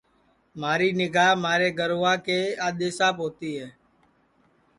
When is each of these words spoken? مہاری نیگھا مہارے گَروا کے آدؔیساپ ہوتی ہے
مہاری 0.59 0.89
نیگھا 0.99 1.27
مہارے 1.43 1.69
گَروا 1.77 2.13
کے 2.25 2.39
آدؔیساپ 2.67 3.15
ہوتی 3.23 3.51
ہے 3.59 3.67